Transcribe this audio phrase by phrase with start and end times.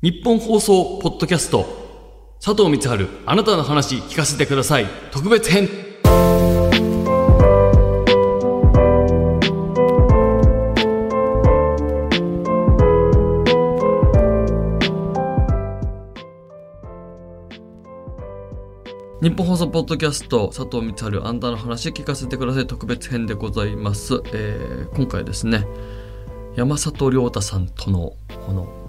[0.00, 1.66] 日本放送ポッドキャスト。
[2.40, 4.86] 佐藤光春あなたの話聞かせてください。
[5.10, 5.66] 特別編。
[19.20, 22.68] 日本放送ポッドキャスト佐藤光春あんたの話聞かせてください。
[22.68, 25.66] 特別編でございます、えー今回ですね
[26.54, 28.12] 山里亮太さんとの
[28.46, 28.87] この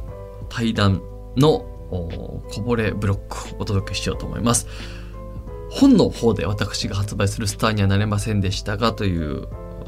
[0.49, 1.01] 対談
[1.37, 1.59] の
[1.89, 4.67] こぼれブロックをお届けしようと思います。
[5.69, 9.47] 本の方で私が発売するスターにはなれませんでしたがという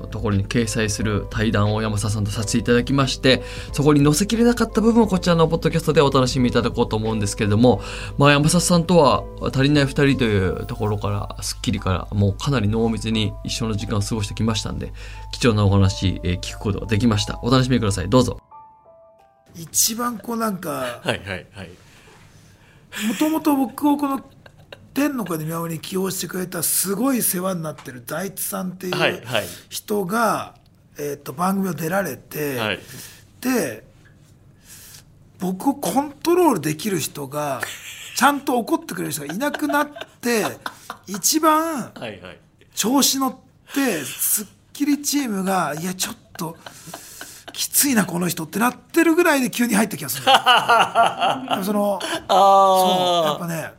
[0.09, 7.81] ところに掲載する対談を山里さんとさせていただきましてそこに載せきれなかった部分をこちらのポッドキャストでお楽しみいただこうと思うんですけれども、
[8.17, 14.93] まあ、山里さんとは足りない2人というところから『スッキリ』からもうかなり濃密に一緒の時間を過ごしてきましたんで
[15.31, 17.39] 貴重なお話、え聞くことができました。
[17.41, 18.09] お楽しみください。
[18.09, 18.50] どうぞ。
[19.55, 21.69] 一番こうなんかはいはいはい。
[23.07, 24.21] もともと僕をこの
[24.93, 28.93] 天の声で見守りに起用してくれたすごい世話になってる財津さんっていう
[29.69, 30.55] 人が、
[30.97, 32.79] えー、と番組を出られて、はい。
[33.39, 33.83] で
[35.39, 37.61] 僕をコントロールできる人が
[38.15, 39.89] ちゃんと怒ってくれる人がいなくなっ
[40.21, 40.45] て
[41.07, 42.37] 一番はいはい。
[42.75, 46.57] 調子乗って『スッキリ』チームがいやちょっと
[47.53, 50.23] きついなこの人ってなってるぐらいで急に入った気がする。
[51.63, 53.73] そのそうやっぱね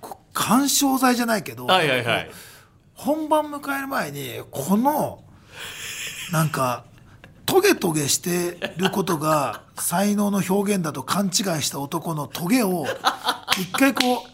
[0.00, 2.30] こ緩衝材じゃないけど、はいはいはい。
[2.94, 5.22] 本番迎える前にこの
[6.32, 6.84] なんか
[7.46, 11.32] トゲトゲしてることが才能の表現だと勘違い
[11.62, 12.86] した男のトゲを
[13.58, 14.32] 一回こう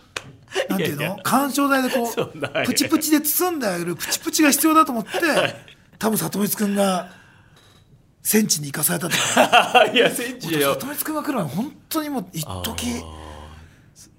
[0.70, 1.18] なんていうの？
[1.22, 5.10] 緩衝材でこうプチプチで包んであげるプチプチが必要だと思って
[5.98, 7.10] 多分里光くんが
[8.22, 9.86] 戦地に行かされたとか。
[9.92, 13.02] いや戦地里光くんが来るのは本当にもう一時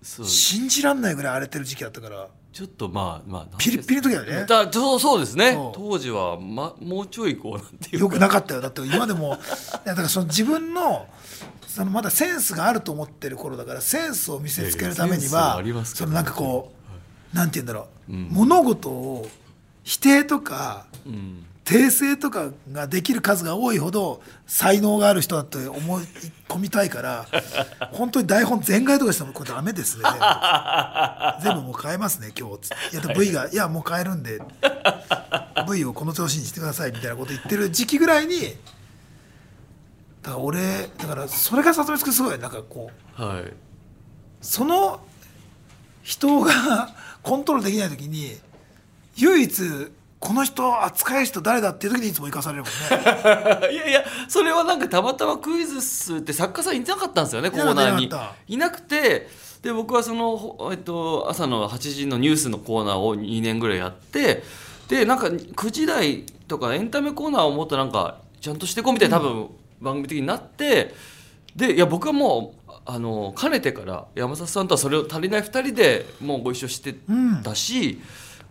[0.02, 2.28] 信じらんないぐらい荒れてる時期だったから。
[2.52, 4.46] ちょっとまあまあピリッピリの時だよね。
[4.48, 5.56] だそうそうですね。
[5.74, 8.02] 当時は、ま、もうちょいこうなんていう。
[8.02, 8.62] よくなかったよ。
[8.62, 9.38] だって今でも
[9.86, 11.08] だからその自分の
[11.68, 16.74] そのまだセンスがあると思ってる頃だからセンスを見せつけるためにはそのなんかこ
[17.34, 19.30] うなんて言うんだろう、物事を
[19.84, 26.04] 否定とかうん訂正とかができる数が多いほど才能がある人だと思い
[26.48, 27.28] 込みたいから
[27.94, 30.04] 本当に台本全開とかしてもこれダメですね。
[31.44, 32.72] 全部もう変えますね今日。
[32.92, 34.42] いやでも V が「いやもう変えるんで
[35.72, 38.56] V をこの調子にしてください」みたいなこと言ってる時期ぐらいに
[40.24, 43.54] だから俺だからそれが里見君すごいなんかこうはい。
[44.42, 45.02] その
[46.02, 48.40] 人がコントロールできない時に
[49.18, 53.72] 唯一この人扱い人誰だっていう時にいつも生かされるもんね。
[53.72, 58.10] いやいやそれはなんかたまたまクイズッスって作家さんいなかったんですよねコーナーに。
[58.48, 59.30] いなくて
[59.62, 64.44] で僕はその、ほえっと、朝の8時のニュースのコーナーを2年ぐらいやって
[64.88, 69.50] でなんか9時台とかエンタメコーナーをもっとなんかちゃんとしていこうみたいな多分
[69.82, 70.94] 番組的になって
[71.56, 76.96] でいや僕はもうあのかねてから山里さんとはそれを足りない2人でもうご一緒して
[77.44, 78.02] たし、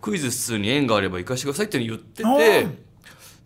[0.01, 2.61] クイズッスに縁があれば行かしてくださいって言ってて。
[2.63, 2.77] うん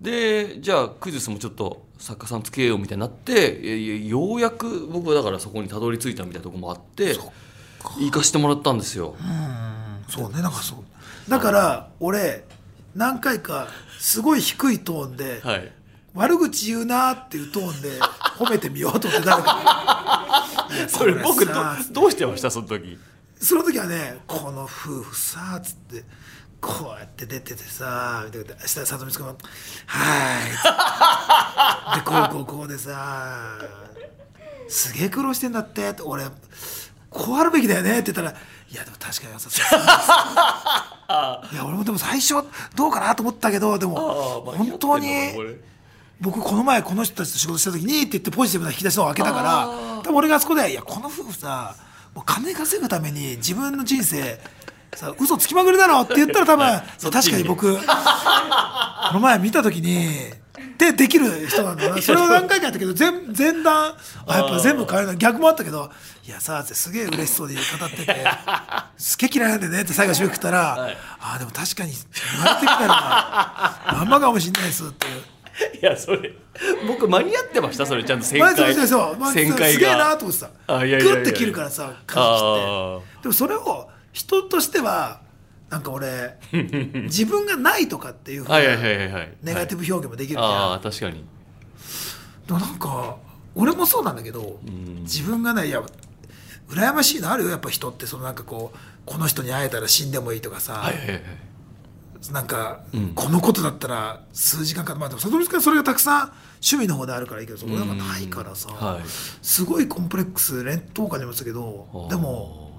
[0.02, 7.16] でじゃあクイズッスもちょっと作家さんつけようみたいになってようやく僕はだからそこにたどり着いたみたいなところもあって
[8.00, 9.16] 行かしてもらったんですよ。
[10.10, 11.32] そうねなんかそう。
[11.32, 12.44] だから俺
[12.96, 15.72] 何回かすごい低いトーンではい。
[16.14, 17.92] 悪口言うなっていうトーンで
[18.38, 20.46] 褒めてみようと思って誰か
[20.90, 21.54] それ僕ど
[21.92, 22.52] どうしてました？
[22.52, 22.98] その時。
[23.40, 24.68] その時はね「この夫
[25.02, 26.04] 婦さ」つって
[26.64, 29.34] こうやって出ててさみたいな明日里光君が
[29.86, 33.58] 「はーい」でこうこうこうでさ
[34.70, 36.24] 「すげえ苦労してんだって」って俺
[37.10, 38.38] こうあるべきだよねって言ったら
[38.72, 39.50] 「いやでも確かにさ
[41.52, 42.36] いや俺もでも最初
[42.76, 45.08] どうかなと思ったけどでも本当に
[46.22, 49.68] 僕この前この人たちと仕事した時にって言ってポジティブな引き出しのを開けたから
[50.02, 51.76] 多分俺があそこで「いやこの夫婦さ
[52.16, 54.40] もう金稼ぐために自分の人生
[54.96, 56.82] さ嘘つきまくりだろ」って言ったら多分
[57.12, 57.82] 確かに僕こ
[59.14, 60.32] の前見た時に
[60.78, 61.98] でできる人なんだな。
[62.02, 63.96] それを何回かやったけど全前段
[64.28, 65.92] あやっぱ全部変えるな逆もあったけど
[66.28, 68.26] 「いやさ」ってすげえ嬉しそうに語ってて
[68.98, 70.74] 「すげえ嫌いなんでね」って最後締めくったら
[71.22, 71.92] 「ああでも確かに
[72.36, 75.08] 言われてみたらまんまかもしんないです」って。
[75.80, 76.34] いやそれ
[76.88, 77.86] 僕間に合ってました？
[77.86, 78.74] それちゃんと旋回。
[78.76, 85.22] でそう、まあ、す旋回げえながと思ってさグッて切るからさあ髪切ってでもそれを人としては
[85.70, 86.38] なんか俺
[87.06, 89.34] 自分がないとかっていうふうなはいはいはいはいはい。
[89.42, 91.26] ネガティブ表現もできるじゃん、ああ確かに。
[92.48, 93.18] でもなんか
[93.56, 95.02] 俺もそうなんだけど、ん。
[95.02, 95.82] 自分がねいや
[96.70, 98.06] 羨ましいのあるよやっぱ人って。
[98.06, 101.24] そのなんかこうこの人に会えたら死んでもいいとかさ、はいはいはい
[102.32, 103.14] なんか、うん。
[103.16, 106.32] このことだったら数時間かまあでも里見君はそれがたくさん
[106.62, 109.02] 趣味の方であるからいいけどそれなんかないからさ、はい。
[109.42, 112.73] すごいコンプレックス連投下にも言ってたけどでも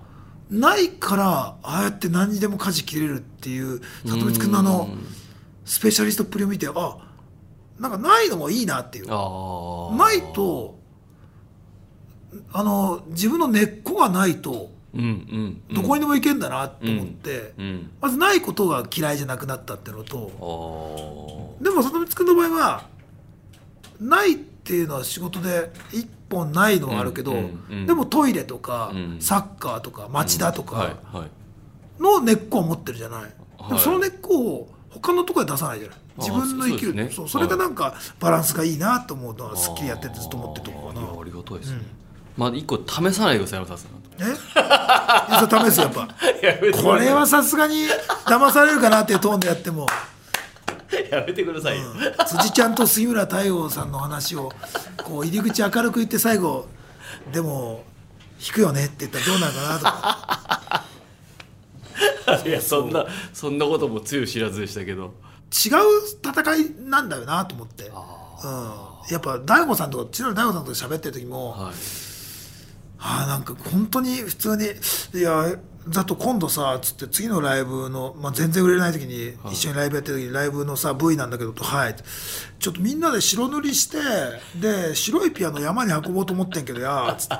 [0.50, 5.06] ないからああやって何にでも舵切れるっていう里見君のあのうん。
[5.64, 6.99] スペシャリストっぷりを見てあ
[7.79, 9.06] なんかないのもいいなっていう。
[9.08, 10.79] ないと
[12.52, 15.75] あの自分の根っこがないとうんうんうん。
[15.75, 22.87] どこにでも行けんだなと思って、うんまずないことが嫌いじゃなくなったっていうのとでも里光君の場合は
[24.00, 27.35] ないっていうのは仕事で一本ないのはあるけど、
[27.87, 29.17] でもトイレとか、うん。
[29.21, 31.31] サッカーとか町田とはいかはい。
[32.03, 33.23] の根っこを持ってるじゃない、
[33.69, 35.99] でもその根っこを他のところで出さないじゃない。
[35.99, 41.79] あ自分の生きるそうそれがなんかバランスがいいなと思うのは『スッキリ』やっててずっと思ってるとこかなありがたいですね、
[42.37, 43.88] まあ一個試さないでくださいさん
[44.21, 44.23] え？
[44.23, 44.29] い
[45.32, 46.09] やそれ試すよやっぱ。
[46.81, 47.87] これはさすがに
[48.26, 49.87] 騙されるかなっていうトーンでやっても
[51.11, 51.88] やめてくださいよ、
[52.26, 54.52] 辻ちゃんと杉村太陽さんの話を
[55.02, 56.67] こう入り口明るく言って最後
[57.32, 57.85] でも
[58.44, 60.85] 引くよねって言ったらどうなるかなとか。
[62.44, 65.14] いやそんなそんなこともつゆ知らずでしたけど。
[65.55, 65.73] 違う
[66.20, 67.93] 戦いなんだよなと思って、うん、
[69.08, 71.75] やっぱ大悟さんとか千鳥大悟さんとか喋ってる時も、はい。
[72.99, 74.64] ああなんか本当に普通に
[75.20, 75.55] いや
[75.88, 81.96] だと今度さつって次のライブの、まあ、全然売れない時に一緒にライブやってる時にライブのさ V なんだけどとはい
[82.58, 83.98] ちょっとみんなで白塗りして
[84.58, 87.34] で白いピアノ山に運ぼうと思ってんけどやつって。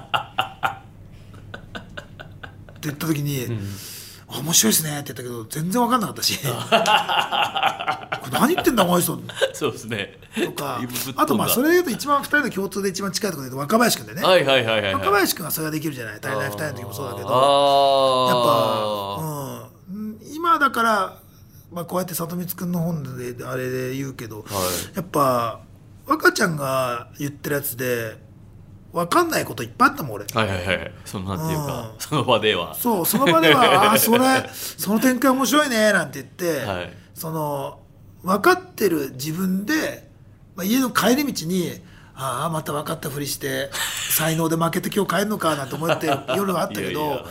[2.75, 3.47] って言った時に、
[4.35, 6.39] あ面白いですねって言ったけど全然分かんなかったし。
[8.25, 9.19] これ何言ってんだこの人
[9.53, 10.19] そうですね。
[10.35, 10.81] とか
[11.17, 17.29] あとまあそれで言うと一番二人の共通で一番近いところで言うと若林君でね、はいはいはいはい、はい、若林君はそれができるじゃない大体二人の時もそうだけど。
[17.29, 17.35] あ
[18.29, 21.19] やっぱ、うん、今だから、
[21.73, 24.97] まあ、こうやって里光君の本であれで言うけど、はい。
[24.97, 25.61] やっぱ
[26.07, 28.17] 若ちゃんが言ってるやつで
[28.95, 30.25] 分かんないこといっぱいあったもん俺。
[30.33, 30.93] はいはいはい。
[31.05, 32.01] そのなんていうかうん。
[32.01, 32.75] その場では。
[32.77, 36.93] そうその場では「あーそれ その展開面白いね」なんて言って、はい。
[37.13, 37.81] その
[38.23, 40.09] 分かってる自分で、
[40.55, 41.83] まあ、家の帰り道に
[42.15, 43.71] 「ああまた分かったふりして
[44.17, 46.07] 才能で負けて今日帰るのか」なんて思って
[46.37, 47.23] 夜があったけどいやいやはい。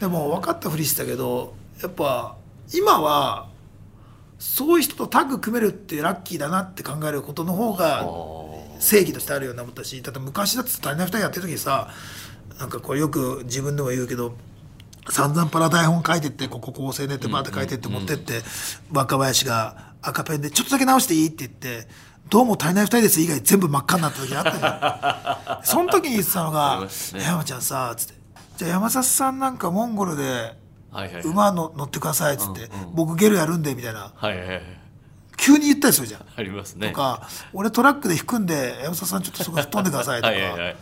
[0.00, 2.36] でも分かったふりしてたけどやっぱ
[2.72, 3.48] 今は
[4.38, 8.02] そういう人とタッグ組めるってラッキーだなって考えることの方が
[8.82, 11.88] 正義としてあるような思ったしだって昔だって足りない2人やってる時にさ
[12.58, 14.34] なんかこれよく自分でも言うけど
[15.08, 18.42] 散々パラ台本書いてってここ構成ねってバーって書いてって持ってって
[18.92, 21.88] 若林が赤ペンで「ちょっとだけ直していい?」って言って
[22.30, 25.64] 「どうも足りない2人です」以外全部真っ赤になった時あったじゃん。
[25.66, 27.22] その時に言ってたのあがります「ね。
[27.22, 28.14] 山ちゃんさ」つって
[28.58, 30.56] 「じゃあ山里さんなんかモンゴルで
[31.24, 32.64] 馬の乗ってください」っつって。
[32.64, 34.12] うんうん「僕ゲルやるんで」みたいな。
[34.14, 34.81] はいはいはい
[35.42, 36.20] 急に言ったりするじゃん。
[36.36, 36.90] ありますね。
[36.90, 40.30] とか俺トラックで引くんで山里さんちょっとそこ吹っ飛んでくださいとか。
[40.32, 40.76] はいはいはい。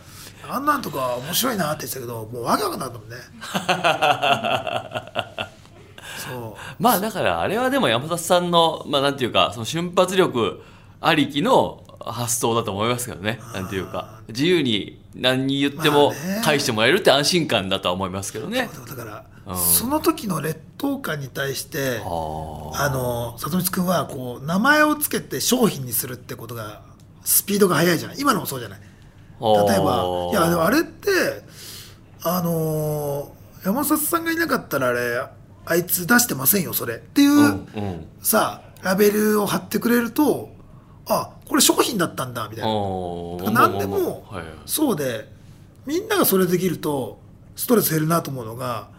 [0.47, 3.17] あんなんとか面白いなって言ってたけどもうわけわかんなかったもんね。
[6.17, 6.83] そう。
[6.83, 10.61] まあだからあれはでも山里さんのまあなんていうかその瞬発力
[10.99, 13.39] ありきの発想だと思いますけどね。
[13.55, 14.19] なんていうか。
[14.27, 16.13] 自由に何に言っても
[16.43, 18.69] 返してもらえるって安心感だとは思いますけどね。
[18.87, 26.81] だから、うんその時の劣等感に対してあの里光君はこう名前をつけて商品にするってことが
[27.23, 28.17] スピードが速いじゃない。
[28.19, 28.79] 今のもそうじゃない。
[28.79, 31.09] 例えばいやでもあれって
[32.23, 35.21] あのー山里さんがいなかったらあれ
[35.65, 37.45] あいつ出してませんよそれっていう、うん
[37.75, 38.07] うん。
[38.21, 40.49] さラベルを貼ってくれると
[41.07, 43.51] あこれ商品だったんだみたいな。
[43.51, 44.25] 何でも
[44.65, 45.27] そうで
[45.85, 47.19] みんながそれできると
[47.55, 48.89] ストレス減るなと思うのが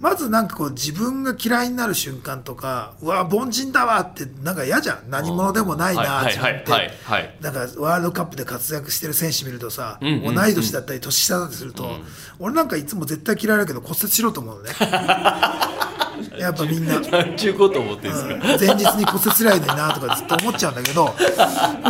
[0.00, 5.10] まずなんかこう自分が嫌いになる瞬間とかうわ凡人だわってなんか嫌じゃん。
[5.10, 7.36] 何者でもないなはい自分ってはいはいはい。
[7.40, 11.90] なんかワールドカップで活躍してる選手見るとさ、うん同い年だったり年下だったりすると、
[12.38, 14.70] 俺なんかいつも絶対嫌いだけど骨折しろと思うのね。
[16.38, 17.00] やっぱみんな。
[17.00, 21.14] なんちゅうこと思ってんですか、前日に骨折すりゃいいのになとかずっと思っちゃうんだけど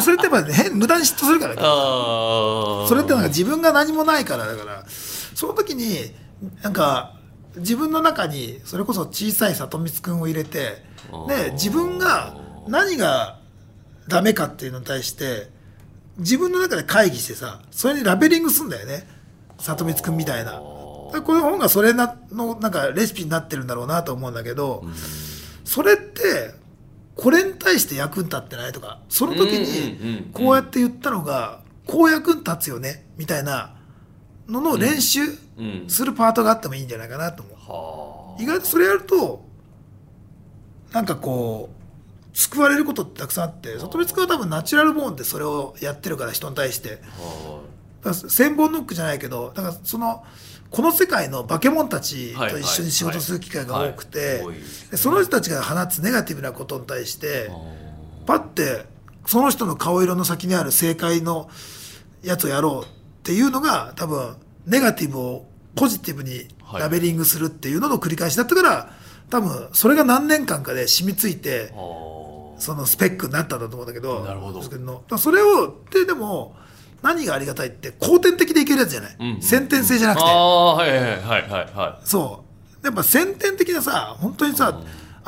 [0.00, 1.61] それってやっぱね変無駄に嫉妬するからね。
[1.62, 4.85] ああそれってなんか自分が何もないからだから。
[4.88, 6.12] その時に
[6.62, 7.12] なんか
[7.59, 10.83] 自分の中にそれこそ小さい里光くんを入れて
[11.29, 12.37] で自分が
[12.69, 13.38] 何が
[14.09, 15.49] ダメかっていうのに対して
[16.19, 19.07] 自分の中で会議してさそれにラベリングすんだよね。
[19.59, 20.53] 里光くんみたいな。
[21.12, 24.85] でこの本がそれなのなんかレシピになってるんだろうなと思うんだけど、
[25.65, 26.55] それって
[27.15, 33.78] これに対して役に立ってないとかその時うんうんうんにこうやって言ったのがこう役に立つよねみたいな
[34.49, 35.21] のの練習
[35.59, 35.85] うん。
[35.88, 39.45] するパートがあってもいいんじゃないかなと思う、は意外とそれやると
[40.93, 47.00] なんかこう救われることってたくさんあって里光君は多分ナチュラルボーンでそれをやってるから人に対して。
[48.28, 50.25] 千本ノックじゃないけどだからその
[50.71, 54.07] この世界の化け物たちはいと一緒に仕事する機会が多くはい。
[54.07, 57.50] てその人たちが放つネガティブなことに対して
[58.23, 58.85] いパッて
[59.26, 61.50] その人の顔色の先にある正解の
[62.23, 62.98] やつをやろう
[63.29, 65.45] っていうのが多分ネガティブを
[65.75, 66.81] ポジティブにはい。
[66.81, 68.91] ラベリングするっていうのの繰り返しだったから
[69.29, 74.63] 多分それが何年間かで染みついてそのスペックになったんだと思うんだけどなるほど。
[74.63, 76.57] それをででも
[77.03, 80.25] 何がありがたいって後天的でいけるやつじゃない、うんうん先天性じゃなくて。
[80.25, 82.45] ああはいはいはいはいはそ
[82.83, 82.87] う。
[82.87, 84.81] やっぱ先天的なさ本当にさ、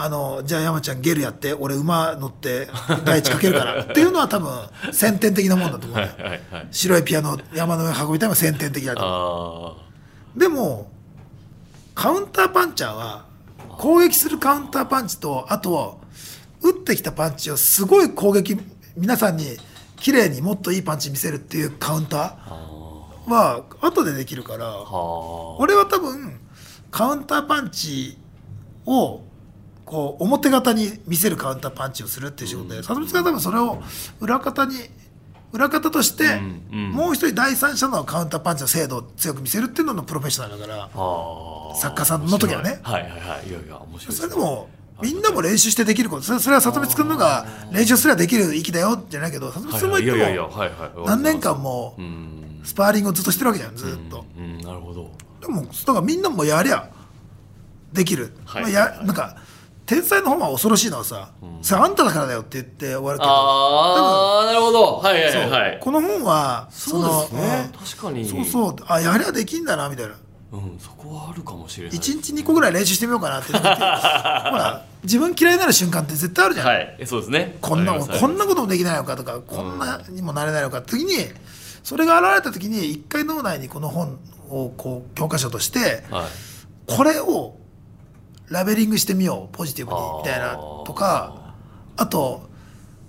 [0.02, 2.68] あのじゃあ山ちゃんゲルやって俺馬乗って
[3.04, 3.80] 第一かけるから。
[3.84, 4.50] っていうのは多分
[4.92, 5.98] 先天的なもんだと思う。
[5.98, 6.68] いね、はいはいはい。
[6.70, 9.80] 白いピアノ山の上に運びたいのは先天的だと思う。
[9.86, 9.90] あ
[10.36, 10.90] でも
[11.94, 13.24] カウンターパンチャーは
[13.68, 16.00] 攻撃するカウンターパンチとあと
[16.62, 18.56] 打ってきたパンチをすごい攻撃
[18.96, 19.56] 皆さんに
[19.96, 24.82] 綺麗にもっといいパンチ見せるっていうカウンターは後でできるから
[25.58, 26.40] 俺は多分
[26.90, 28.18] カウンターパンチ
[28.86, 29.22] を
[29.90, 33.82] こう表方に見せるカウンターパンチをするっていう仕事で里光が多分それを
[34.20, 34.74] 裏方に
[35.52, 36.36] 裏方として
[36.70, 40.88] もう一人第三者のカウンターパンチの精度を強く見せるっていうののプロフェッショナルだから
[41.74, 42.78] 作家さんの時はね。
[42.84, 43.48] はいはいはい。
[43.48, 44.68] いやいや面白いそれでも
[45.02, 46.38] みんなも練習してできること。
[46.38, 52.60] それは里光君のが練習すればできる域だよじゃないけど里光君も言っても何年間もうん。
[52.62, 54.24] スパーリングをずっとしてるわけじゃんずっと。
[54.38, 54.58] うん。
[54.58, 55.10] なるほど。
[55.40, 56.90] でもだからみんなもやりゃ
[57.92, 58.62] できる、はい。
[58.62, 59.36] まあ、やなんか
[59.86, 61.32] 天才の方が恐ろしいのはさ、
[61.62, 63.30] それあんただからだよって言って終わるけど。
[63.30, 64.96] ああなるほど。
[64.98, 65.50] はいはいはい。
[65.50, 67.70] はいこの本はそうですね。
[67.72, 68.22] の確かに。
[68.22, 68.76] うんそうそう。
[68.86, 70.14] あやりゃできんだなみたいな。
[70.52, 71.98] うんそこはあるかもしれない。
[71.98, 76.96] 1日2個ぐらい練習してみようかなって ほら自分嫌いになる瞬間って絶対あるじゃん、はい。
[76.98, 77.56] えそうですね。
[77.60, 81.14] こんなありますこんなこともできないのかとかこんなにもなれないのかって時に
[81.82, 84.18] それが現れた時に一回脳内にこの本
[84.48, 86.24] をこう教科書としてはい。
[86.86, 87.54] これを
[88.50, 91.54] ラベリングしてみようポジティブにみたいなとか
[91.96, 92.48] あと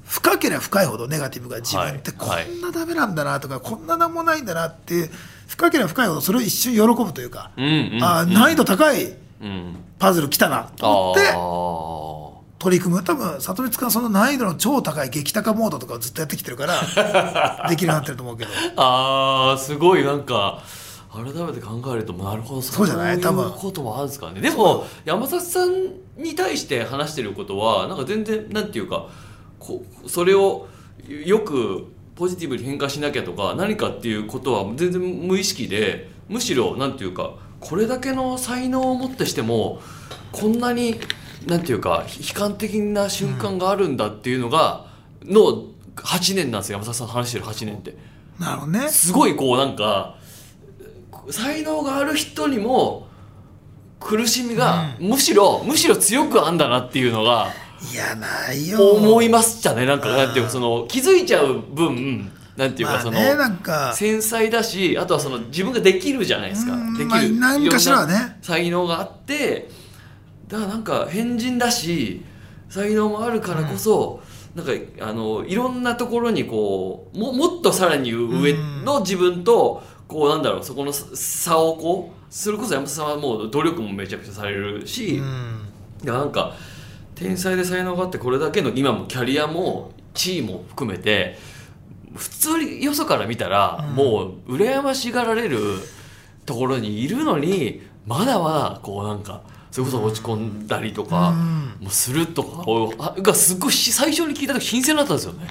[0.05, 2.49] 深ければ深いほどネガティブが自分ってこはい。
[2.49, 5.09] んなダメなんだなとか、こんななんもないんだなって
[5.47, 9.75] 深ければ深いほどそれを一瞬喜ぶというか、うんうんあー難易度高いうん。
[9.99, 13.03] パズル来たなと思ってあ取り組む。
[13.03, 18.51] 多分里光君はその難易度の超高い激高モードとかをずっとやってきてるから できるようになってると思うけど。
[18.51, 20.59] ーあーすごいなんか
[21.13, 23.19] 改めて考えるとなるほどそうじゃない？
[23.19, 23.51] 多分。
[23.51, 24.39] こともあるんですかね。
[24.41, 25.71] でも山里さん
[26.17, 29.09] に対して話してることはなんか全然なんていうか
[29.59, 30.67] こそれを
[31.25, 39.81] よくポジティブに変化しなきゃとか何かっていうことは全然無意識でむしろなんていうかこれだけの才能をもってしても
[40.31, 40.99] こんなに
[41.47, 44.85] なんていうか悲観的な瞬間があるんだっていうのが、
[45.25, 45.65] の
[45.95, 46.77] 8年なんですよ。
[46.77, 47.97] 山里さん話してる8年って。
[48.39, 48.87] なるほどね。
[48.89, 50.17] すごいこうなんか
[51.29, 53.07] 才能がある人にも
[53.99, 57.49] 苦しみが、むしろむしろ強くあんだなっていうのが
[57.93, 58.91] いやないよ。
[58.93, 59.85] 思いましたね？
[59.85, 63.17] なんかなんていうかその気づいちゃう分なんていうかその、
[63.93, 66.73] 繊細だしあとはその自分ができるじゃないですか。
[66.73, 66.93] うん。
[66.93, 67.21] できる、まあ
[67.53, 68.37] 何かしらはね。
[68.41, 69.69] 才能があって
[70.47, 72.25] だからなんか変人だし
[72.69, 74.21] 才能もあるからこそ、
[74.53, 85.67] なんかあのいろんなところにこうももっとさらに上の自分とこうなんだろうそこの差をこうそれこそ山本さんはもう努力もめちゃくちゃされるし、うん。
[86.03, 86.53] いやなんか
[87.15, 91.37] 天才で才能があってこれだけの今もキャリアも地位も含めて
[92.15, 95.59] 普通によそから見たら、もう羨ましがられる
[96.45, 101.31] ところにいるのにまだまだこうなんかそれこそ落ち込んだりとか、
[101.79, 105.47] もうするとかがすごいし最初に聞いた時新鮮だったんですよね。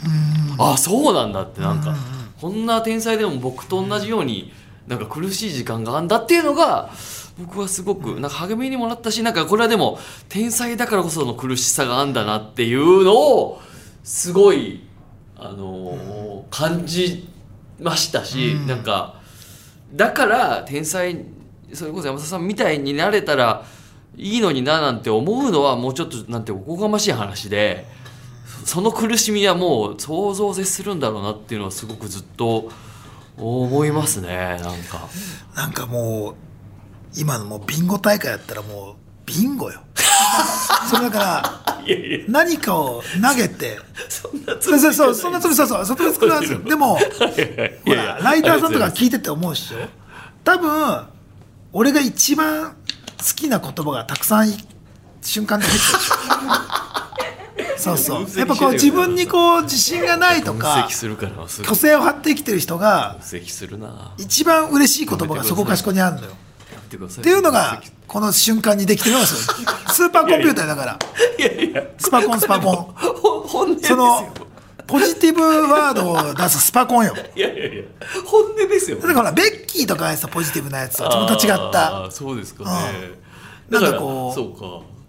[0.58, 1.94] あそうなんだってなんか、
[2.40, 4.52] こんな天才でも僕と同じように
[4.86, 6.90] なんか苦しい時間があんだっていうのが
[7.38, 13.60] 僕はすごくなんか励みにもなったしなんかこれはでも天才だからこその苦しさがあんだなっていうのを
[14.02, 14.82] すごい、
[15.36, 17.28] あのー感じ
[17.78, 18.66] ましたし、うん。
[18.66, 19.20] なんか
[19.94, 21.24] だから天才
[21.72, 23.64] それこそ山里さんみたいになれたら
[24.16, 27.86] いいのにななんて思うのはもうちょっとなんておこがましい話で
[28.64, 32.68] その苦しみはもう想像を絶するんだろうなっていうのはすごくずっと
[33.36, 35.08] 思いますねなんか。
[35.56, 36.34] なんかもう
[37.16, 38.94] 今のもうビンゴ大会やったらもう
[39.26, 39.80] ビンゴよ。
[40.88, 41.64] それだから
[42.28, 43.78] 何かを投げて。
[44.08, 46.58] そんなそうそうそうそんなつもりそうそうそんなつもりなんですよ。
[46.60, 47.00] でもほ
[47.94, 49.78] らライターさんとか聞いてて思うっしょ？
[50.44, 51.06] 多分
[51.72, 52.70] 俺が一番
[53.18, 54.56] 好きな言葉がたくさんい
[55.22, 56.14] 瞬間で入ってるでしょ
[57.80, 58.38] そうそう。
[58.38, 64.14] やっぱこう自分にこう自信がないと分か虚勢を張って生きてる人が分析するな。
[64.18, 66.28] 一番嬉しい言葉がそこかしこにあるのよ。
[66.72, 66.82] やっ
[67.22, 70.98] ていうのがこの瞬間にできてるのがすごい スーパーコンピューターだから。
[71.38, 72.94] いやいやスパコンスパコン。
[73.82, 74.28] その
[74.86, 77.14] ポジティブワードを出すスパコンよ。
[77.36, 77.84] いやいやいや。
[78.26, 78.96] 本音ですよ。
[78.96, 82.10] だからほらベッキーとかやつとポジティブなやつとまた違った。
[82.10, 82.70] そうですかね、
[83.70, 83.80] うん。
[83.80, 84.99] なんかこうそうか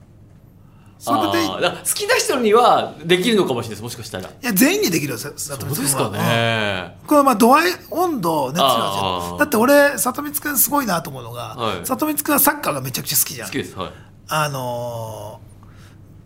[1.01, 4.29] それで好きな人にはできるのかもしれないですもしかしたら。
[4.29, 6.96] いや全員にできるよそう光ですかね。
[7.08, 11.86] これまあ度合い温度熱量だって俺里光君すごいなと思うのが、はい。
[11.88, 13.48] 里光君はサッカーがめちゃくちゃ好きじゃん。
[13.48, 13.75] 好きです。
[13.75, 13.91] はい。
[14.27, 15.51] あのー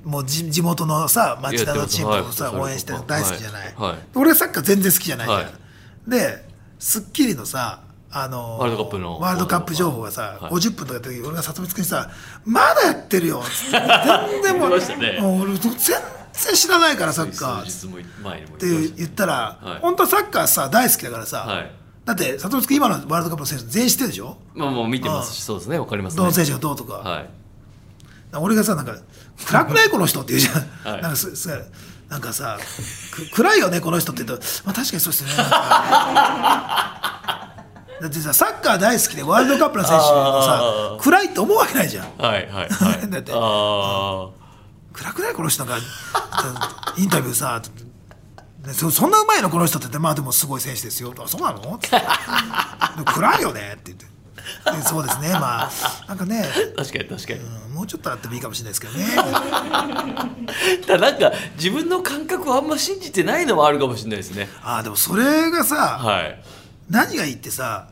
[0.10, 2.62] もう地地元のさ町田のチームをさ、はい。
[2.62, 3.91] 応援してるの大好きじゃない、はい。
[3.91, 4.00] はい。
[4.13, 6.10] 俺サッカー全然好きじゃないじゃん、はい。
[6.10, 6.46] で
[6.77, 7.79] 『スッキリ』のさ
[8.17, 9.19] あのーワールドカップの。
[9.19, 10.51] ワールドカップ情報がさ、はい。
[10.53, 12.10] 50分とかやった時俺が里光君にさ
[12.45, 13.77] 「まだやってるよ」っつって
[14.31, 15.19] 全然もうね。
[15.19, 17.62] もう俺全然知らないからサッカー。
[17.62, 18.36] って言ってま
[18.88, 19.79] し言ったら、はい。
[19.81, 21.72] 本当はサッカーさ大好きだからさ、はい。
[22.05, 24.38] だって里光君今のワールドカップの選手全員知ってるでしょ？
[24.53, 25.77] たまあもう見てますしそうですね。
[25.77, 26.17] わかりますね。
[26.19, 27.29] どの選手がどうとか、はい。
[28.38, 28.95] 俺がさなんか
[29.45, 31.01] 「暗くないこの人」って言うじゃん、はい。
[31.01, 31.50] なんかすす
[32.10, 32.57] なんかさ
[33.12, 35.31] く暗いよねこの人って言うと、まあ、確かにそうですね
[38.02, 42.18] だってさサッカー大好きでワールドカップの選手もさ暗いって思うわけないじゃん。
[42.18, 43.08] はいはいはい。
[43.10, 44.30] だってあ
[44.94, 45.86] 暗くないこの人なんか
[46.98, 47.62] インタビューさ
[48.66, 51.14] ねそそんなうまいのこの人って言ってまあでもすごい選手ですよ。
[51.18, 51.75] あそうなの？
[51.75, 51.90] って
[53.06, 54.06] 暗いよねって言って。
[54.78, 55.30] でそうですね。
[55.34, 55.72] まあ
[56.08, 56.46] なんかね、
[56.78, 57.40] あ確かに確かに。
[57.40, 59.06] うんもうちょっとあってもいいかもしれないですけどね。
[60.88, 64.48] ただなんか自分の感覚をあんま信じてないのもあるかもしれないですね。
[64.64, 66.42] ああでもそれがさ、はい
[66.89, 67.88] 何がいいってさ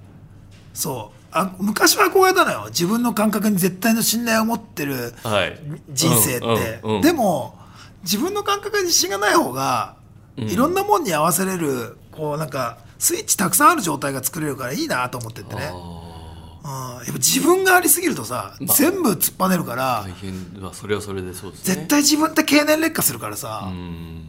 [0.74, 2.66] そうあ昔は憧れたのよ。
[2.70, 5.60] 自分の感覚に絶対の信頼を持ってるはい。
[5.90, 6.46] 人生って、
[6.84, 7.02] うんうんうん。
[7.02, 7.58] でも
[8.04, 9.96] 自分の感覚に自信がない方が、
[10.38, 21.76] いろんなもんに合わせれるこうなんかスイッチたくさんある状態が作れるからいいなと思ってってね、うん、やっぱ自分がありすぎるとさ、まあ全部突っぱねるから、大変はそれはそれでそうですね。
[21.76, 24.28] 絶対自分って経年劣化するからさ、うん。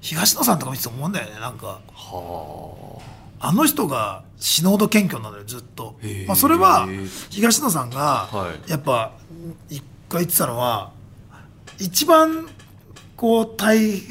[0.00, 1.66] 東野さんとか見てて思うんだよねなんか。
[1.66, 1.80] は
[2.82, 2.85] あ
[3.52, 5.98] の人が死ぬほど謙虚なのよずっと。
[6.26, 6.88] まあ、それは
[7.30, 8.70] 東野さんがはい。
[8.70, 9.12] やっぱ
[9.68, 10.92] 一回言ってたのは
[11.78, 12.48] 一番
[13.16, 14.02] こう大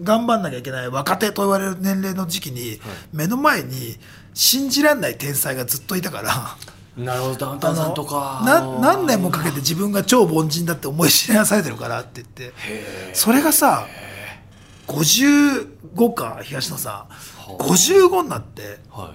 [0.00, 2.80] 頑張んなきゃいけない若手と言われる年齢の時期に
[3.12, 3.98] 目の前に
[4.34, 6.30] 信じられない天才がずっといたから。
[6.32, 6.56] あ
[6.96, 8.42] なるほどダウンタウンさんとか。
[8.44, 12.52] な何年もかけて自分が超凡人だって思い知らされてるからって言って。
[13.14, 13.86] それがさ
[14.86, 19.14] 55か東野さん55になっては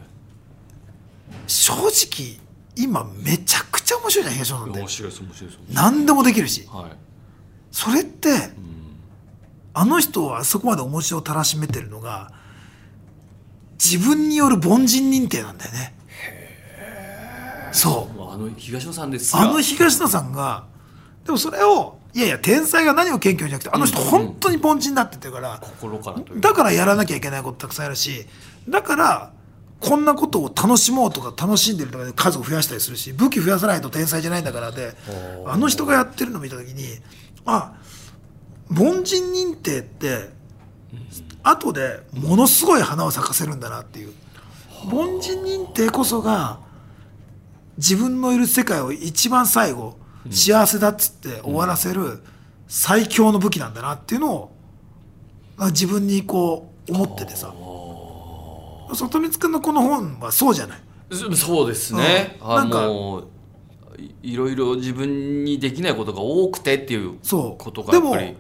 [1.47, 2.39] 正直
[2.75, 4.79] 今めちゃくちゃ面白いじゃん東野さんって。
[4.79, 5.59] い面白いです面白いです。
[5.73, 6.67] 何でもできるし。
[6.67, 6.91] はい。
[7.71, 8.29] それって
[9.73, 12.31] あの人はあそこまで面白をたらしめてるのが
[13.73, 15.95] 自分による凡人認定なんだよね。
[17.71, 18.21] そう。
[18.31, 20.65] あの東野さんですらあの東野さんが
[21.25, 28.25] でもそれをいやいや天才が何を謙虚にじゃなくてあの人本当に凡人だって言ってるから心からというだからやらなきゃいけないことたくさんあるし
[28.67, 29.33] だから
[29.79, 34.93] こんなことを楽しもうとか楽しんでるとかで数を増やしたりするし武器増やさないと天才じゃないんだからで
[35.45, 36.85] あの人がやってるのを見た時に
[37.45, 37.75] あ
[38.71, 40.29] 凡人認定って
[41.43, 44.13] 後でものすごい花を咲かせるんだなっていう。
[44.91, 46.59] 凡人認定こそが
[47.77, 49.97] 自分のいる世界を一番最後
[50.31, 52.21] 幸せだっつって終わらせる
[52.67, 54.51] 最強の武器なんだなっていうのを
[55.57, 57.53] あ自分にこう思っててさ。
[58.95, 60.79] 外光君のこの本はそうじゃない。
[61.11, 62.69] そそうですね、あうん。
[62.69, 62.77] な
[63.17, 63.27] んか
[63.97, 68.37] いいろいろ自分にできないことが多くてっていうことがやっぱでりも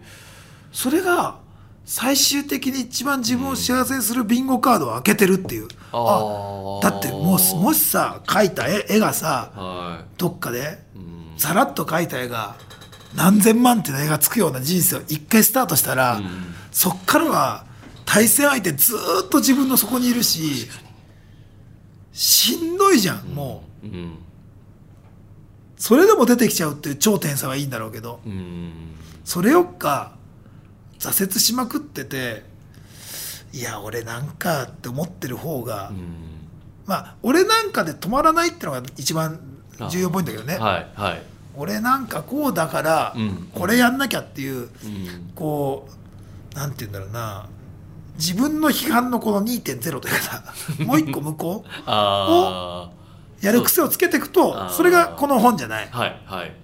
[0.71, 1.39] それが
[1.85, 6.83] 最終的に一番自分を幸せにするビンゴカードを開けてるっていう、あー。
[6.83, 10.59] だってもうもしさ描いた絵絵がさはどっかで
[10.95, 12.55] い、うんさらっと描いた絵が
[13.15, 16.19] 何千万って絵がつくような人生を一回スタートしたら、
[16.71, 17.65] そっからは
[18.05, 20.67] 対戦相手ずーっと自分のそこにいるし
[22.13, 23.87] しんどいじゃんもう。
[23.87, 24.17] うん。
[25.77, 28.95] それでも出てきちゃうっていう超天才はいいんだろうけどうん。
[29.23, 30.15] それよっか
[30.97, 32.43] 挫折しまくってて
[33.53, 35.97] いや俺なんかって思ってる方が、うん。
[36.85, 39.39] まあ俺なんかで止まらないってのが一番
[39.89, 41.21] 重要ポイントだけどね、はいはい。
[41.55, 43.49] 俺なんかこうだからうん。
[43.53, 44.69] これやんなきゃっていううん。
[45.35, 45.87] こ
[46.53, 47.47] うなんて言うんだろうな。
[48.17, 50.43] 自分の批判のこの2.0というかさ
[50.83, 52.89] もう一個向こあ
[53.41, 55.89] うやる癖をつけていくとそれがこの本じゃない。
[55.91, 56.55] あはいはい。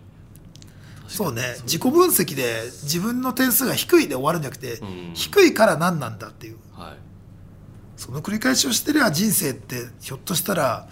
[1.07, 1.57] そうね。
[1.63, 5.11] 自己分析で自分の点数が低いで終わるんじゃなくて、うん。
[5.13, 6.57] 低いから何なんだっていう。
[6.75, 7.02] はい
[8.03, 10.89] その繰り返しをしてりゃ人生ってひょっとしたら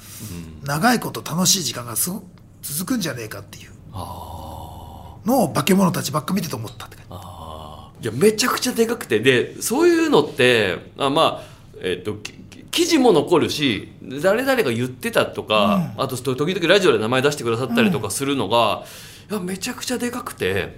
[0.62, 0.66] うん。
[0.66, 2.24] 長いこと楽しい時間がすご
[2.62, 3.72] 続くんじゃねえかっていう。
[3.92, 7.12] あのを化け物たちばっか見てて思ったって感じ。
[7.12, 9.20] あいやめちゃくちゃでかくて。
[9.20, 11.44] でそういうのってあまあ
[11.82, 12.32] えっ、とき
[12.72, 13.92] 記事も残るし
[14.24, 18.86] 誰々が言ってたとか、あと時々ラジオで名前出してくださったりとかするのが、
[19.30, 20.78] いやめちゃくちゃでかくて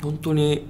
[0.00, 0.68] 本当に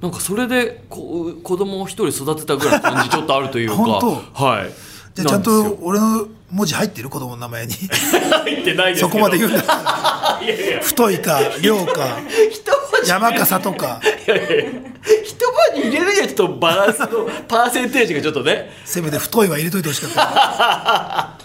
[0.00, 4.70] なんかそれでこ子供を一人育てたぐらいの感じちょっとあるというか本はい。
[5.14, 7.72] じゃあちゃんと俺の文字入ってる子供の名前に？
[7.74, 9.58] 入ってないですそこまで言うんだ。
[10.42, 10.80] いやいや。
[10.80, 12.18] 太いか量か
[12.50, 13.10] 一文字。
[13.10, 14.00] 山か里か。
[14.26, 14.64] いやいや。
[15.24, 15.36] 一
[15.74, 17.08] 文字入れるにはちょっとバランスの
[17.46, 18.70] パーセンテージがちょっとね。
[18.84, 20.22] せめて太いは入れといてほしかった。
[20.22, 21.38] あ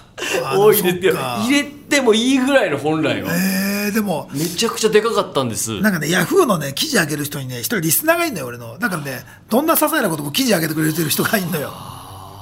[0.58, 8.78] 多いです入れてもいいぐらいの本来はえー、でもめちゃくちゃでかかったんですなんかね、ヤフーのね、記事上げる人にね、一人リスナーがいるのよ、俺の。
[8.80, 11.72] だからね、どんな些細なことも記事上げてくれてる人がいるのよ。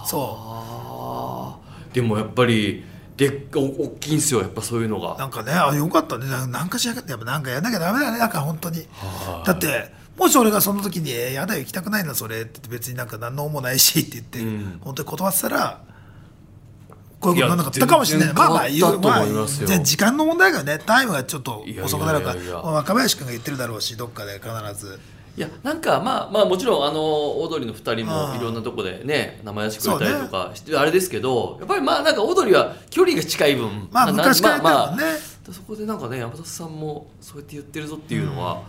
[0.06, 2.84] そあーでもやっぱり
[3.18, 5.02] でお大きいんですよやっぱそういうのう。
[5.02, 6.26] がなんかね、あ、よかったね。
[6.28, 8.88] なんかしらかって、やっぱなんかやんなきゃダメだね、なんか本当に。
[9.46, 15.82] だって、もし俺がその時に、えーやだよ、行きたくないな、それって言って、別になんか何のもないしって言って、うん本当に断ってたら、
[17.24, 18.34] こういうことになかったかもしれない。
[18.34, 19.68] まあまあ、いますよ。
[19.68, 25.00] 全然時間の問題がね、タイムがちょっと遅くなるから、まあ若林君が言ってるだろうし、どっかで必ず。
[25.36, 33.90] いやなんかまあまあもちろんあのオードリーの2人もいろんなとこでね名前出してくれたりとかしてあれですけどやっぱりまあなんかオードリーは距離が近い分。
[33.92, 34.64] まあな昔からね。
[34.64, 38.62] まあまあそこでなんかね山里さんもそうやって言ってるぞっていうのは、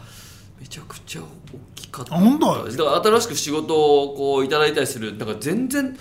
[0.59, 1.27] めちゃくちゃ大
[1.75, 2.15] きかった。
[2.15, 2.65] あ本当？
[2.65, 5.95] だから新しく仕事をこういただいたりするなんか全然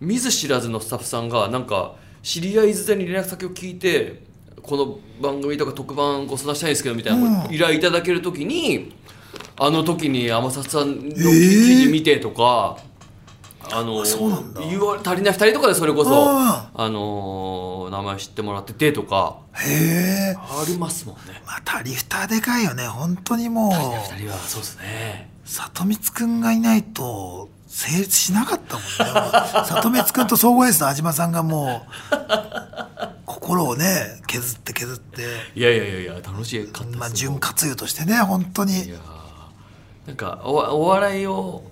[0.00, 4.22] 見ず知らずのスタッフさんがなんか知り合いづてに連絡先を聞いて
[4.62, 8.94] この番組とか特番ご相談したいんですけどみたいなうん依頼いただけるときに、
[9.58, 12.78] あの時に天里さんの記ー事見てとか、
[13.72, 20.36] あのそうなんだ言わ足りない2人とかでそれこそ、ああの名前知ってもらっててとかへえ。
[20.36, 21.42] ありますもんね。
[21.46, 25.30] またリフターでかいよね本当にもう2人はそうですね。
[25.44, 29.64] 里光くんがいないと成立しなかったもんね。
[29.64, 32.16] 里光くんと総合エースの安島さんがもう
[33.24, 35.22] 心をね削って削って。
[35.54, 38.86] いやいやいやいや楽しかったまあ潤滑油としてね本当に。
[38.86, 41.62] いやーなんかおお笑いを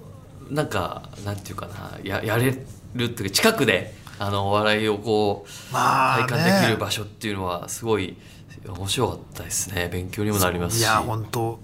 [0.49, 2.53] なんかなんていうかなややれ
[2.95, 6.27] るっていうか近くであのお笑いをこうまあね。
[6.29, 8.17] 体感できる場所っていうのはすごい
[8.65, 9.89] 面白かったですね。
[9.93, 10.81] 勉強にもなりますし。
[10.81, 11.59] いや本当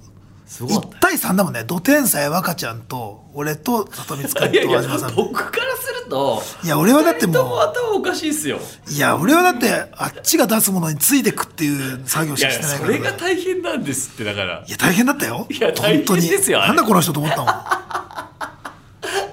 [0.47, 0.99] すごかった。
[0.99, 1.65] 1対3だもんね。
[1.65, 5.15] 土天才若ちゃんと俺と里光くんいやいやと安島さん。
[5.15, 8.59] 僕からするといや俺はだってももう頭おかしいっすよ。
[8.91, 12.87] いや俺はだってあっちが出すものについてくっていう作業しかしてないから。
[12.87, 14.65] それが大変なんですってだから。
[14.67, 15.47] いや大変だったよ。
[15.51, 17.49] いや大変ですよなんだこの人と思ったもん。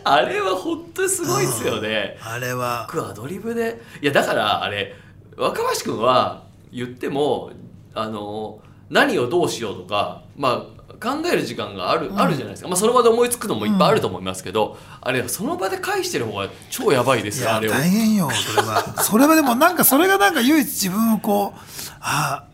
[0.04, 2.18] あれは本当にすごいっすよね。
[2.24, 2.88] あれは。
[2.92, 3.82] 僕アドリブで。
[4.02, 4.96] いやだからあれ
[5.38, 7.52] 若林君は言っても
[7.94, 17.72] あの何をどうしようとかまあ考える時間がある,、あるじゃないですか、まあ、その場で思いつくのもいっぱいあると思いますけど、あれその場で返してる方が超やばいですよあれを。
[17.72, 19.02] 大変よそれは。
[19.02, 21.60] それはでもなんかそれがなんか唯一自分をこう
[22.00, 22.46] あ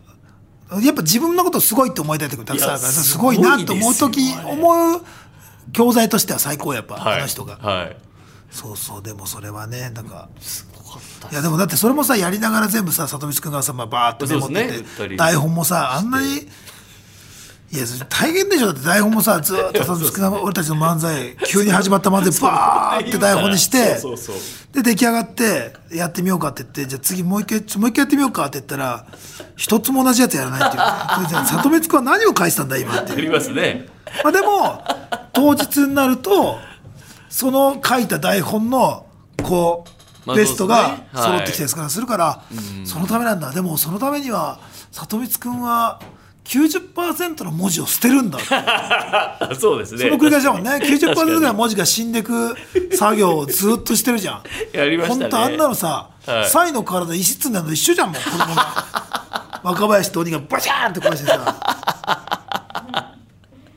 [0.70, 5.02] あやっぱ自分のことすごいって思いたい時もたくさんあるからすごいなと思う時思う
[5.72, 7.18] 教材としては最高やっぱ、はい。
[7.18, 7.56] あの人が。
[7.56, 7.96] はい。
[8.50, 11.28] そうそうでもそれはねなんかすごかった。
[11.28, 16.48] いやでもだってそれもさやりながら全部さ里光君がさ、まあ、バーッとメモってて、二人台本もさあんなに
[17.70, 18.68] いやそれ大変でしょ。
[18.68, 23.98] だって台本もさずーっと里光君が俺たちの漫才急に始まった漫才 バーって台本にして
[24.72, 29.04] で出来上がってやってみようかって言ってじゃあ次もう一回もう一回やってみようかって言ったら
[29.56, 31.28] 一つも同じやつやらないっていう。
[31.28, 33.86] じゃあ里光君は何を返したんだ今ってありますね。
[34.24, 34.82] まあ、でも
[35.34, 36.58] 当日になると
[37.28, 39.04] その書いた台本の
[39.42, 42.42] こうまあベストが揃ってきたりからするから、
[42.84, 43.50] そのためなんだ。
[43.50, 44.58] でもそのためには
[44.90, 46.00] 里光君は
[46.48, 50.04] 90%の文字を捨てるんだあ そうですね。
[50.04, 50.70] その繰り返しだもんね。
[50.82, 51.34] 90%確かに。
[51.34, 52.56] ぐらい文字が死んでく
[52.96, 54.42] 作業をずっとしてるじゃん。
[54.72, 55.20] やりましたね。
[55.24, 56.48] 本当あんなのさ、はい。
[56.48, 58.84] サイの体石積んだの一緒じゃんもう子供が。
[59.62, 61.56] 若林と鬼がバシャーンって壊してさ。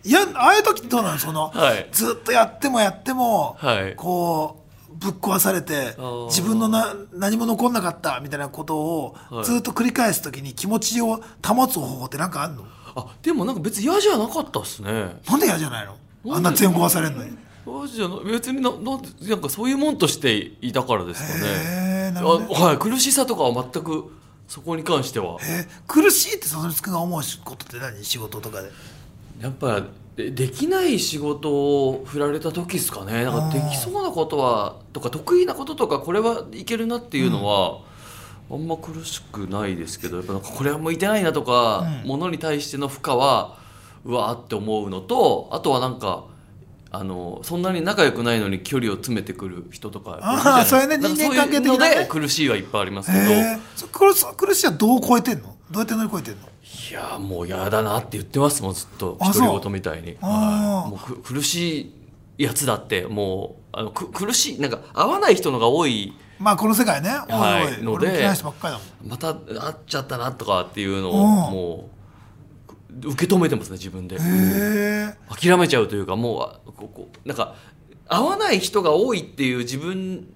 [0.03, 1.19] いやああいう時ってどうなの？
[1.19, 1.89] その、はい。
[1.91, 3.95] ずっとやってもやっても、はい。
[3.97, 4.60] こう
[5.01, 6.25] ぶっ壊されてー。
[6.27, 9.45] 自分のな何も残んなかったみたいなことをはい。
[9.45, 15.19] ずっと繰り返す時に気持ちを保つ方法って何かあんの、あでもなんか別に嫌じゃなかったっすね。
[15.27, 15.97] なんで嫌じゃないの？
[16.35, 17.31] あんな全壊されんのに。
[17.65, 22.13] 嫌じゃな別にななんでなんかそういうもんとしていたからですかね。
[22.15, 24.11] あはい苦しさとかは全く
[24.47, 25.37] そこに関しては。
[25.41, 28.03] えー苦しいって佐々木君が思うことって何？
[28.03, 28.71] 仕事とかで。
[29.41, 29.81] やっぱ
[30.15, 31.51] でできない仕事
[31.87, 33.23] を振られた時ですかね。
[33.23, 37.79] なんかできそうなことはとか得意なこととかこれはいけるなっていうのは、
[38.49, 42.09] あんま苦しくないですけどやっぱなんかこれは向いてないなとか、うん。
[42.09, 43.57] ものに対しての負荷は
[44.03, 46.25] うわーって思うのとあとはなんか
[46.91, 51.77] あのそんなに仲良くないのに距離を詰めてくる人とかあそれね人間関係的なね。
[51.77, 53.23] そういうので苦しいはいっぱいありますけど、
[54.35, 55.55] 苦しいはどう超えてんの？
[55.71, 56.47] どうやって乗り越えてんの？
[56.47, 59.17] いやもう嫌だなって言ってますもんずっと。
[59.19, 61.93] 独り言みたいに、もうく苦し
[62.37, 67.09] いやつだってもうあのく苦しいなんか合わない人のが多いまあこの世界ね。
[67.09, 67.83] はい。
[67.83, 68.27] ので
[69.07, 71.19] また会っちゃったなとかっていうのをうん。
[71.21, 71.89] も
[73.03, 74.17] う受け止めてますね自分で。
[75.29, 77.55] 諦めちゃうというかもうあここなんか
[78.07, 80.27] 合わない人が多いっていう自分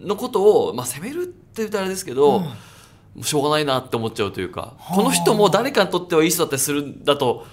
[0.00, 2.50] のことを、まあ、責めるって言ったらあれですけど、もう
[3.22, 4.94] しょうがないなって思っちゃうというかはあ。
[4.94, 7.46] この人も誰かにとってはいい人だったりするんだと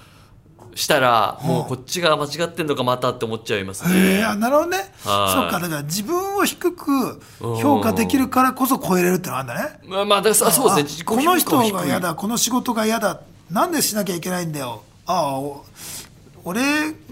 [0.74, 4.24] したらもうはあこっちが間違ってんのかまたって思っちゃいますへえね。
[4.24, 4.78] あなるほどね。
[4.78, 4.86] はい。
[4.96, 9.80] そっかだから自分を低く評価できるからこそ超えれるってのがあるんだね。
[9.86, 11.04] まあ、まあ、だからそうですね。
[11.04, 14.84] この人が嫌だこの仕事が嫌だなんでしなきゃいけないんだよ。
[15.06, 15.66] ああお
[16.44, 16.62] 俺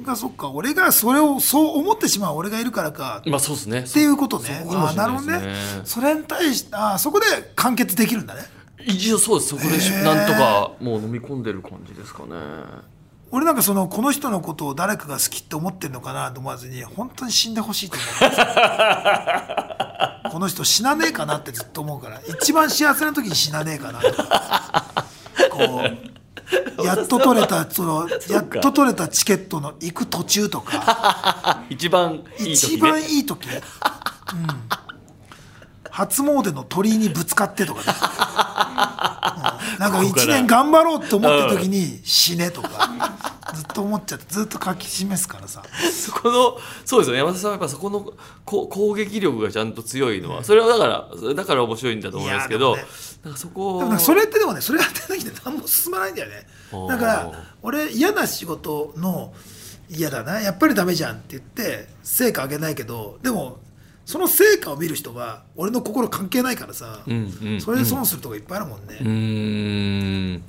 [0.04, 3.22] がそっか俺がそれをそう思ってしまう俺がいるからか。
[3.26, 3.80] まあそうですね。
[3.82, 4.66] っていうことね。
[4.68, 5.40] あなるほどね。
[5.40, 5.56] ね。
[5.84, 8.42] それに対してあそこで完結できるんだね。
[8.86, 9.50] 一応そうです。
[9.50, 12.36] そこでなんとかもう飲み込んでる感じですかね。
[13.32, 18.28] 俺なんかそのこの人のことを誰かが好きって思ってるのかなと思わずに本当に死んでほしいと思う。
[18.28, 18.48] んですよ
[20.32, 22.22] この人死なねえかなってずっと思うから。
[22.28, 24.12] 一番幸せな時に死なねえかなと。
[24.14, 24.96] か
[25.52, 26.19] こう
[26.84, 31.64] やっと取れたそのやっと取れたチケットの行く途中とか。
[31.70, 33.60] 一番いい時、ね、一番いい時、うん、
[36.00, 37.98] 初詣の鳥居にぶつかってとかね、
[39.76, 39.80] うん。
[39.80, 42.70] なんか一年頑張ろうって思ってる時に死ねとか。
[43.54, 45.62] ずっと思っちゃってずっと書き示すからさ。
[45.92, 47.18] そこのそうですよね。
[47.20, 48.14] 山田さんはやっぱそこの
[48.46, 52.86] こ攻撃力がちゃんと強いのはそれはだからだから面白いんだと思いますけど、ね。
[53.24, 56.48] なんかそこかそれってでもねそれやってないで何も進まないんだよね。
[56.88, 57.32] だから
[57.62, 59.34] 俺嫌な仕事の
[59.90, 60.40] 嫌だな。
[60.40, 63.60] やっぱりダメじゃんって言って成果上げないけどでも
[64.10, 67.62] その成果を見る人は俺の心関係ないからさ、うんうん。
[67.62, 70.44] それで損するとこいっぱいあるもんね、うーん。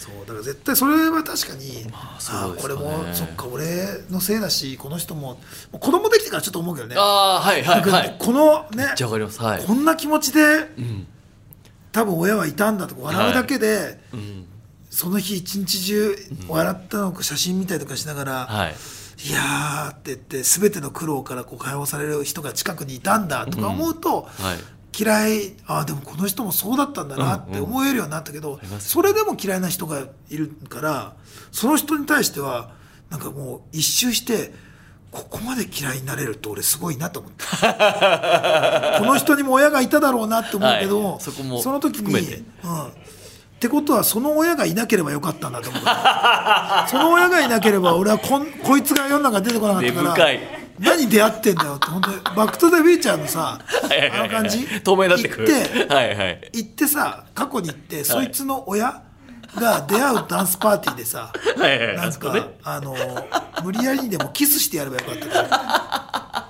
[0.00, 2.60] そうだから絶対それは確かに、ああね。
[2.60, 5.38] これもそっか俺のせいだしこの人も
[5.70, 6.96] 子供できてからちょっと思うけどね。
[6.98, 8.16] ああはいはいはい。
[8.18, 9.40] このねじゃわかります。
[9.40, 9.64] はい。
[9.64, 11.06] こんな気持ちでうん。
[11.92, 14.44] 多分親はいたんだとか笑うだけで、うん。
[14.90, 16.16] その日一日中
[16.48, 18.74] 笑ったのを写真見たりとかしながら、はい
[19.24, 24.58] いやーって言って全ての苦労からこう解放される人が近くにいたんだとか思うと、はい。
[24.98, 31.16] 嫌いあーでもこの人もそうだったんだなって思えるようになったけど、りますそれでも嫌いな人がいるから
[31.52, 32.70] その人に対しては
[33.10, 34.54] なんかもう一周して
[35.10, 37.44] ここまで嫌いになれるって俺すごいなと思って。
[38.98, 41.20] この人にも親がいただろうなって思うけど、はい。
[41.20, 42.92] そこもの時に、うん、
[43.56, 45.82] ってことはその親がいなければよかったんだと思う。
[46.90, 50.28] その親がいなければ俺はこんこいつが世の中に出てこなかったから
[50.78, 51.86] 何出会ってんだよって。
[51.86, 53.58] 本当にバック・トゥ・ザ・フューチャーのさ
[54.14, 55.48] あの感じ透明になってくる。
[55.48, 56.50] 行ってはいはい。
[56.52, 59.02] 行ってさ過去に行って、そいつの親
[59.54, 62.42] が出会うダンスパーティーでさはいはいなんか、ね。
[62.62, 62.94] あの
[63.64, 66.45] 無理やりにでもキスしてやればよかった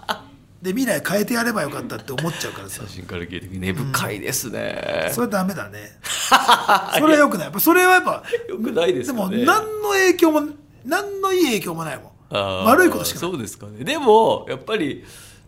[0.62, 2.82] で未来変えてやればよかったって思っちゃうからさ。
[2.82, 5.98] 写真から聞いて根深いですね、それはダメだね。
[6.98, 7.46] それはよくない。
[7.46, 9.44] やっぱそれはやっぱよくないですでも何
[9.82, 10.42] の影響も
[10.84, 12.64] 何のいい影響もないもん。
[12.64, 13.30] 悪いことしかない。
[13.30, 13.84] そうですかね。
[13.84, 15.04] でもやっぱり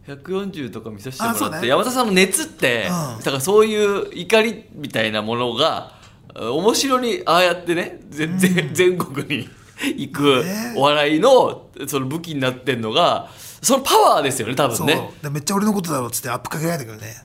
[0.07, 1.69] 140とか見させてもらって、ね。
[1.69, 3.19] 山田さんの熱って、うん。
[3.19, 5.95] だからそういう怒りみたいなものが
[6.35, 9.49] あ面白にああやってね全全全国に
[9.97, 10.75] 行くね。
[10.77, 13.31] お笑いのその武器になってんのが
[13.63, 14.87] そのパワーですよね多分そう。
[14.87, 17.25] ねでめっちゃ俺のことだろうっつってアップかけられたけどね。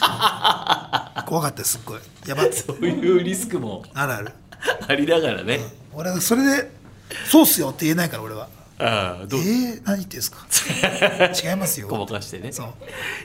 [1.26, 2.00] 怖かったよすっごい。
[2.26, 4.32] やばそういうリスクもあるある。
[4.88, 5.60] ありながらね、
[5.92, 6.70] 俺はそれで
[7.30, 8.48] 「そうっすよ」って言えないから俺は
[8.80, 9.40] 「えああどう？
[9.40, 10.38] ー、何言ってんすか？
[11.48, 12.50] 違いますよ」ごまかしてね。
[12.52, 12.64] そ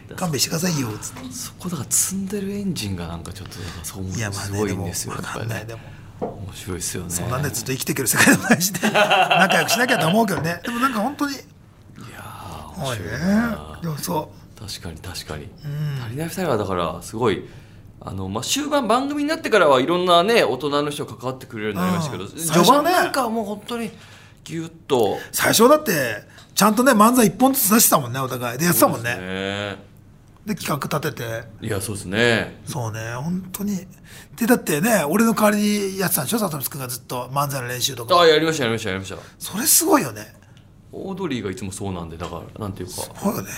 [0.10, 0.16] う。
[0.16, 1.34] 勘弁してくださいよっつって。
[1.34, 5.82] そこだから積んでるエンジンがなんかちょっとそう思うすごいんですよや分かんないでも。
[6.22, 7.10] 面白いですよね。
[7.10, 10.62] そんなんでずっと生きていける世界でもないしね仲良くしなきゃと思うけどね。
[10.64, 15.50] でもなんか本当にー面おいでもそ確かに確かに、ん。
[16.04, 17.44] 足りない2人はだからすごい
[18.06, 22.30] あのまあ、終盤番組になってからはいろんなね大人の人が関わってくれるようになりましたけど、うん。
[22.30, 23.92] 序盤なんかはもう本当に
[24.44, 25.18] ギュッと。
[25.32, 28.58] 最初だってちゃんとね漫才一本ずつ出してたもんねお互い。
[28.58, 29.16] でやってたもんね。
[29.16, 29.78] ね。
[30.46, 31.66] で企画立てて。
[31.66, 32.60] いやそうですね。
[32.66, 33.88] そうね本当に。
[34.36, 38.20] でだってね俺の代わりにやってたんでしょ里光君がずっと漫才の練習とか。
[38.20, 39.18] あやりましたやりましたやりました。
[39.40, 40.43] それすごいよね
[40.96, 42.94] オードリーがいつもそうなんでだからなんていうか。
[42.94, 43.50] そうよね。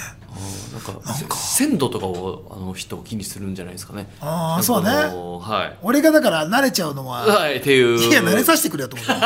[0.74, 4.08] なんか鮮度とかをあの人気にするんじゃないですかね。
[4.22, 4.90] あーそうね。
[4.90, 5.78] はい。
[5.82, 8.00] 俺がだから慣れちゃうのははいっていう。
[8.00, 9.14] いや慣れさせてくれよと思って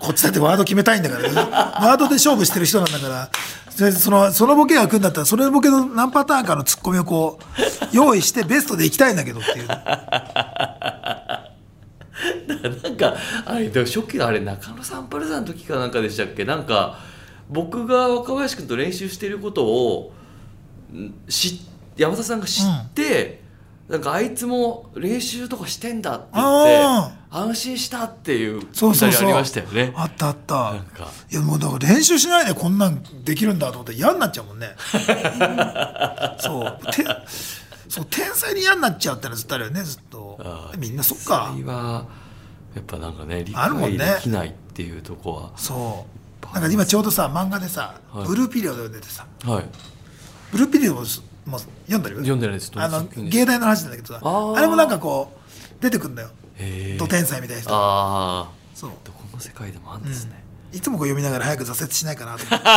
[0.00, 1.34] こっちだってワード決めたいんだからね。
[1.34, 3.28] ワードで勝負してる人なんだから。
[3.76, 7.38] でそのそのボケが来るんだったらそれのボケの何パターンかのツッコミをこ
[7.92, 9.66] う用意してベストでいきたいんだけどっていう
[12.68, 16.44] なんかあれでも初期のあれ中野サンパルザの時かなんかでしたっけ？
[16.44, 16.98] なんか
[17.48, 20.12] 僕が若林君と練習してることを
[20.92, 21.60] ん知
[21.96, 23.40] 山田さんが知って、
[23.88, 29.92] なんかあいつも練習とかしてんだって言ってあ安心したっていうそうそうありましたよね。
[29.96, 30.54] あったあった。
[30.54, 31.08] なんか。
[31.30, 34.74] いやもうだから練習しないでこんなんできるんだと思って嫌になっちゃうもんね。
[36.38, 36.78] そう。
[36.92, 37.04] て
[37.88, 40.38] そう天才に嫌になっちゃうってのはずっとあるよねずっと。
[40.78, 41.54] みんなそっか
[42.76, 46.06] やっぱなんかね理解できないっていうとこは、そ
[46.42, 46.54] う。
[46.54, 48.26] なんか今ちょうどさ漫画でさ、はい。
[48.28, 49.26] ブルーピリオドが出てさ。
[49.44, 49.64] はい。
[50.52, 52.70] ブルーピリオドも読んだよ読んでないです？
[52.76, 56.28] あの芸大の話なんだけどさあれもなんかこう出てくんだよ。
[56.98, 57.74] ド天才みたいな人。
[57.74, 58.90] ああそう。
[59.04, 62.66] どこの世界でもあるんですね、いつもこう読みながら早く挫折しないかなと思って。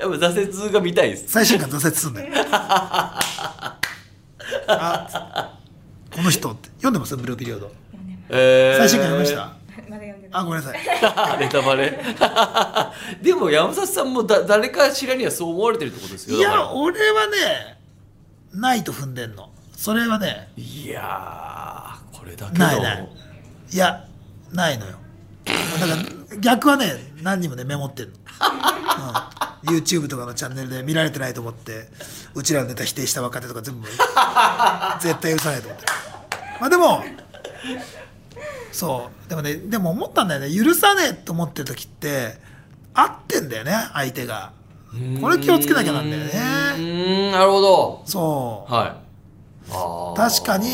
[0.00, 1.28] やっぱ挫折が見たいです。
[1.28, 2.32] 最新刊挫折すんだよ。
[4.68, 5.58] あ
[6.14, 7.72] この人って読んでますブルーピリオド。
[8.28, 8.78] えー。
[8.78, 9.56] 最新刊読みました？
[9.90, 10.78] まだ読んでないあごめんなさい。
[11.40, 11.98] ネタバレ。
[13.22, 16.38] でも山里さんもだ誰かしらにはそう思われてるってことですよ。
[16.38, 17.78] いや俺はね
[18.52, 19.50] ないと踏んでんの。
[19.76, 20.48] それはね。
[20.56, 23.08] いやーこれだけどないない。
[23.72, 24.04] いや
[24.52, 24.92] ないのよ。
[25.44, 25.92] だか
[26.30, 28.12] ら逆はね何人もねメモってんの、
[29.68, 31.88] うん、YouTube とかのチャンネルで見られてないと思って
[32.34, 33.88] うちらのネタ否定した若手とか全部
[35.00, 35.86] 絶対許さないと思って
[36.60, 37.02] まあでも
[38.72, 39.28] そう。
[39.30, 40.54] でもねでも思ったんだよね。
[40.54, 42.34] 許さねえと思ってる時って
[42.94, 44.52] 合ってんだよね相手が。
[45.20, 48.02] これ気をつけなきゃなんだようねーんなるほど。
[48.06, 48.72] そう。
[48.72, 50.16] はい。
[50.16, 50.68] 確かに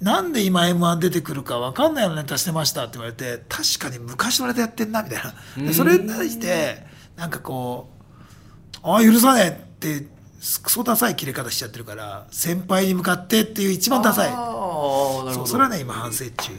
[0.00, 5.22] なんで今 m 1出てくるか分かんないようなネタしてましたって言われて確かに昔のネタやってんなみたい
[5.56, 5.66] な。
[5.66, 7.88] でそれに対してなんかこ
[8.76, 9.52] う「ああ許さねえ」っ
[10.00, 10.06] て
[10.62, 14.32] クソダサい切れ方しちゃってるから先輩に向かってっていう一番ダサい。
[14.32, 16.52] そうそれはね今反省中。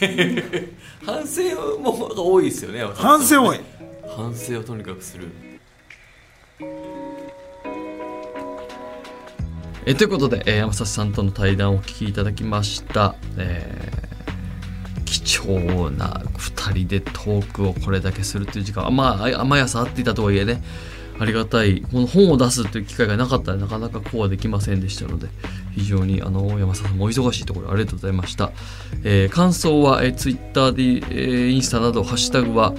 [1.04, 3.60] 反省も多いですよね反省多い。
[4.16, 5.28] 反省をとにかくする。
[9.86, 14.10] えということで、えー山里さんとの対談をお聞きいただきました、えー
[15.10, 20.62] 貴重な2人でトークをこれだけするという時間まあ毎朝会っていたとはいえね
[21.20, 25.28] ありがたいこの本を出すという機会がなかったらなかなかこうはできませんでしたので
[25.72, 28.52] 非常にあの山里さんもお忙しいところありがとうございました、
[29.04, 32.74] えー感想は、えー、Twitter で、えーインスタなどハッシュタグは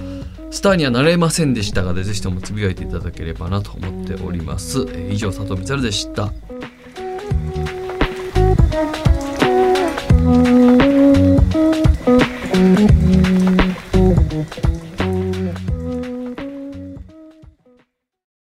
[0.50, 6.32] スターにはなれませんでしたがでぜひともつぶやいていただければなと思っております、えー以上佐藤光でした。